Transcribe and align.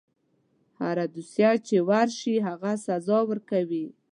هره 0.81 1.05
دوسیه 1.13 1.51
چې 1.67 1.75
ورشي 1.89 2.35
هغه 2.47 2.71
سزا 2.85 3.19
ورکوي. 3.29 3.85